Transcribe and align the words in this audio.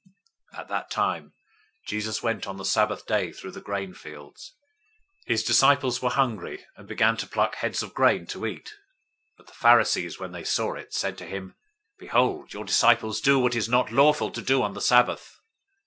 012:001 0.55 0.59
At 0.61 0.67
that 0.69 0.89
time, 0.89 1.33
Jesus 1.85 2.23
went 2.23 2.47
on 2.47 2.57
the 2.57 2.65
Sabbath 2.65 3.05
day 3.05 3.31
through 3.31 3.51
the 3.51 3.61
grain 3.61 3.93
fields. 3.93 4.55
His 5.27 5.43
disciples 5.43 6.01
were 6.01 6.09
hungry 6.09 6.65
and 6.75 6.87
began 6.87 7.17
to 7.17 7.27
pluck 7.27 7.53
heads 7.57 7.83
of 7.83 7.93
grain 7.93 8.21
and 8.21 8.29
to 8.29 8.47
eat. 8.47 8.69
012:002 9.33 9.37
But 9.37 9.45
the 9.45 9.53
Pharisees, 9.53 10.19
when 10.19 10.31
they 10.31 10.43
saw 10.43 10.73
it, 10.73 10.91
said 10.95 11.19
to 11.19 11.27
him, 11.27 11.53
"Behold, 11.99 12.51
your 12.51 12.65
disciples 12.65 13.21
do 13.21 13.37
what 13.37 13.53
is 13.55 13.69
not 13.69 13.91
lawful 13.91 14.31
to 14.31 14.41
do 14.41 14.63
on 14.63 14.73
the 14.73 14.81
Sabbath." 14.81 15.39